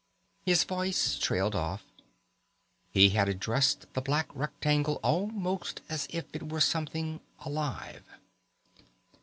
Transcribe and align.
His 0.47 0.63
voice 0.63 1.15
trailed 1.19 1.53
off. 1.53 1.83
He 2.89 3.09
had 3.09 3.29
addressed 3.29 3.85
the 3.93 4.01
black 4.01 4.29
rectangle 4.33 4.99
almost 5.03 5.81
as 5.89 6.07
if 6.09 6.25
it 6.33 6.49
were 6.49 6.59
something 6.59 7.21
alive. 7.45 8.05